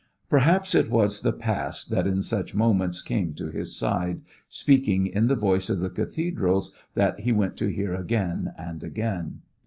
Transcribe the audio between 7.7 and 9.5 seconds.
again and again.